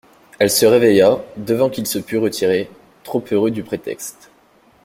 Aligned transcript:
Elle 0.39 0.49
se 0.49 0.65
réveilla, 0.65 1.19
devant 1.37 1.69
qu'il 1.69 1.85
se 1.85 1.99
pût 1.99 2.17
retirer, 2.17 2.71
trop 3.03 3.23
heureux 3.31 3.51
du 3.51 3.61
prétexte. 3.61 4.31